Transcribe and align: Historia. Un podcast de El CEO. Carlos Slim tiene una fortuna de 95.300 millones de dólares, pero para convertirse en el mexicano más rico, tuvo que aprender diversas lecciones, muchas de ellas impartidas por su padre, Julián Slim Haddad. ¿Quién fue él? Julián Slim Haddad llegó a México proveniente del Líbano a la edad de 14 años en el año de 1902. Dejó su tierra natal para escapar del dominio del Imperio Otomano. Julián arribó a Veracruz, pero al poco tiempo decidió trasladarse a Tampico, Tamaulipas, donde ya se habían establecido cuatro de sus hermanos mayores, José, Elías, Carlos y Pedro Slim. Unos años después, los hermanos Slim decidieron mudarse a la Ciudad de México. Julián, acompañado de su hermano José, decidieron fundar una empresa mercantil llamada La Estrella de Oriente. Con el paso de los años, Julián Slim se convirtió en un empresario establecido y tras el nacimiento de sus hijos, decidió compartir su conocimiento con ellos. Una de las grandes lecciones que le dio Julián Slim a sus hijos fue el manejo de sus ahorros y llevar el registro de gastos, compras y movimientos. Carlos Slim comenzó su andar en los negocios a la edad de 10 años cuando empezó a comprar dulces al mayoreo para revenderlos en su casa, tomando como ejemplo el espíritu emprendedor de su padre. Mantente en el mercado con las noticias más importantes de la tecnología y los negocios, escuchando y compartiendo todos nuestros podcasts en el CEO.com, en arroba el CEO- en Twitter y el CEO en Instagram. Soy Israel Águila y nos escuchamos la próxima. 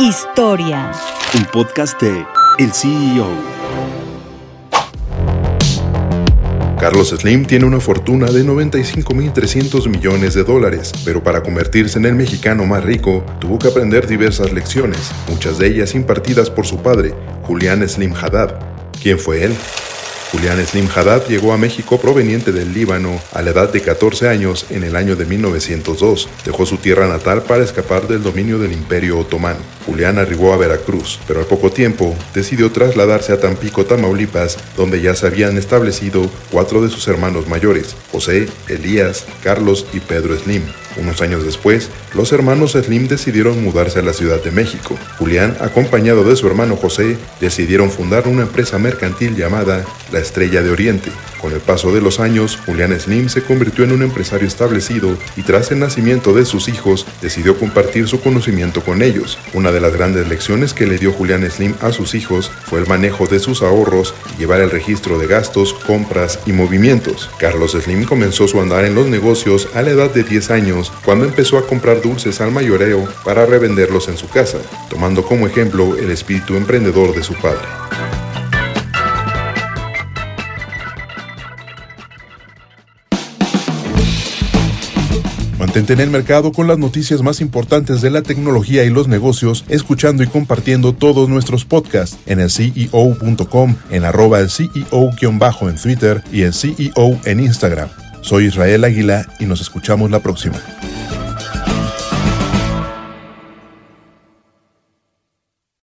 Historia. 0.00 0.90
Un 1.36 1.44
podcast 1.52 2.00
de 2.02 2.26
El 2.58 2.72
CEO. 2.72 3.28
Carlos 6.80 7.10
Slim 7.10 7.44
tiene 7.44 7.64
una 7.64 7.78
fortuna 7.78 8.26
de 8.26 8.44
95.300 8.44 9.88
millones 9.88 10.34
de 10.34 10.42
dólares, 10.42 10.92
pero 11.04 11.22
para 11.22 11.44
convertirse 11.44 12.00
en 12.00 12.06
el 12.06 12.16
mexicano 12.16 12.66
más 12.66 12.82
rico, 12.82 13.24
tuvo 13.38 13.60
que 13.60 13.68
aprender 13.68 14.08
diversas 14.08 14.52
lecciones, 14.52 15.12
muchas 15.28 15.58
de 15.58 15.68
ellas 15.68 15.94
impartidas 15.94 16.50
por 16.50 16.66
su 16.66 16.82
padre, 16.82 17.14
Julián 17.44 17.88
Slim 17.88 18.14
Haddad. 18.14 18.58
¿Quién 19.00 19.20
fue 19.20 19.44
él? 19.44 19.54
Julián 20.34 20.66
Slim 20.66 20.88
Haddad 20.92 21.28
llegó 21.28 21.52
a 21.52 21.56
México 21.56 22.00
proveniente 22.00 22.50
del 22.50 22.74
Líbano 22.74 23.20
a 23.32 23.40
la 23.40 23.50
edad 23.50 23.72
de 23.72 23.80
14 23.80 24.28
años 24.28 24.66
en 24.68 24.82
el 24.82 24.96
año 24.96 25.14
de 25.14 25.26
1902. 25.26 26.28
Dejó 26.44 26.66
su 26.66 26.78
tierra 26.78 27.06
natal 27.06 27.44
para 27.44 27.62
escapar 27.62 28.08
del 28.08 28.24
dominio 28.24 28.58
del 28.58 28.72
Imperio 28.72 29.16
Otomano. 29.20 29.60
Julián 29.86 30.18
arribó 30.18 30.52
a 30.52 30.56
Veracruz, 30.56 31.20
pero 31.28 31.38
al 31.38 31.46
poco 31.46 31.70
tiempo 31.70 32.16
decidió 32.34 32.72
trasladarse 32.72 33.32
a 33.32 33.38
Tampico, 33.38 33.84
Tamaulipas, 33.84 34.58
donde 34.76 35.00
ya 35.00 35.14
se 35.14 35.28
habían 35.28 35.56
establecido 35.56 36.28
cuatro 36.50 36.82
de 36.82 36.90
sus 36.90 37.06
hermanos 37.06 37.46
mayores, 37.46 37.94
José, 38.10 38.48
Elías, 38.66 39.26
Carlos 39.44 39.86
y 39.92 40.00
Pedro 40.00 40.36
Slim. 40.36 40.64
Unos 40.96 41.22
años 41.22 41.44
después, 41.44 41.90
los 42.14 42.32
hermanos 42.32 42.72
Slim 42.72 43.08
decidieron 43.08 43.62
mudarse 43.62 43.98
a 43.98 44.02
la 44.02 44.12
Ciudad 44.12 44.42
de 44.42 44.50
México. 44.50 44.96
Julián, 45.18 45.56
acompañado 45.60 46.24
de 46.24 46.36
su 46.36 46.46
hermano 46.46 46.76
José, 46.76 47.16
decidieron 47.40 47.90
fundar 47.90 48.28
una 48.28 48.42
empresa 48.42 48.78
mercantil 48.78 49.36
llamada 49.36 49.84
La 50.12 50.20
Estrella 50.20 50.62
de 50.62 50.70
Oriente. 50.70 51.10
Con 51.40 51.52
el 51.52 51.60
paso 51.60 51.92
de 51.92 52.00
los 52.00 52.20
años, 52.20 52.58
Julián 52.64 52.98
Slim 52.98 53.28
se 53.28 53.42
convirtió 53.42 53.84
en 53.84 53.92
un 53.92 54.02
empresario 54.02 54.48
establecido 54.48 55.14
y 55.36 55.42
tras 55.42 55.70
el 55.72 55.80
nacimiento 55.80 56.32
de 56.32 56.46
sus 56.46 56.68
hijos, 56.68 57.06
decidió 57.20 57.58
compartir 57.58 58.08
su 58.08 58.20
conocimiento 58.20 58.80
con 58.80 59.02
ellos. 59.02 59.36
Una 59.52 59.70
de 59.70 59.80
las 59.80 59.92
grandes 59.92 60.26
lecciones 60.28 60.72
que 60.72 60.86
le 60.86 60.96
dio 60.96 61.12
Julián 61.12 61.48
Slim 61.50 61.74
a 61.82 61.92
sus 61.92 62.14
hijos 62.14 62.50
fue 62.64 62.78
el 62.78 62.86
manejo 62.86 63.26
de 63.26 63.40
sus 63.40 63.60
ahorros 63.60 64.14
y 64.34 64.40
llevar 64.40 64.62
el 64.62 64.70
registro 64.70 65.18
de 65.18 65.26
gastos, 65.26 65.74
compras 65.74 66.38
y 66.46 66.52
movimientos. 66.52 67.28
Carlos 67.38 67.72
Slim 67.72 68.04
comenzó 68.04 68.48
su 68.48 68.58
andar 68.60 68.86
en 68.86 68.94
los 68.94 69.06
negocios 69.08 69.68
a 69.74 69.82
la 69.82 69.90
edad 69.90 70.10
de 70.10 70.22
10 70.22 70.50
años 70.50 70.83
cuando 71.04 71.24
empezó 71.24 71.58
a 71.58 71.66
comprar 71.66 72.00
dulces 72.02 72.40
al 72.40 72.52
mayoreo 72.52 73.06
para 73.24 73.46
revenderlos 73.46 74.08
en 74.08 74.16
su 74.16 74.28
casa, 74.28 74.58
tomando 74.88 75.24
como 75.24 75.46
ejemplo 75.46 75.96
el 75.96 76.10
espíritu 76.10 76.56
emprendedor 76.56 77.14
de 77.14 77.22
su 77.22 77.34
padre. 77.34 77.66
Mantente 85.58 85.94
en 85.94 86.00
el 86.00 86.10
mercado 86.10 86.52
con 86.52 86.68
las 86.68 86.78
noticias 86.78 87.22
más 87.22 87.40
importantes 87.40 88.02
de 88.02 88.10
la 88.10 88.22
tecnología 88.22 88.84
y 88.84 88.90
los 88.90 89.08
negocios, 89.08 89.64
escuchando 89.68 90.22
y 90.22 90.26
compartiendo 90.26 90.92
todos 90.92 91.28
nuestros 91.28 91.64
podcasts 91.64 92.18
en 92.26 92.38
el 92.38 92.50
CEO.com, 92.50 93.74
en 93.90 94.04
arroba 94.04 94.40
el 94.40 94.50
CEO- 94.50 95.68
en 95.68 95.76
Twitter 95.76 96.22
y 96.30 96.42
el 96.42 96.52
CEO 96.52 97.18
en 97.24 97.40
Instagram. 97.40 98.03
Soy 98.24 98.46
Israel 98.46 98.84
Águila 98.84 99.26
y 99.38 99.44
nos 99.44 99.60
escuchamos 99.60 100.10
la 100.10 100.18
próxima. 100.18 100.56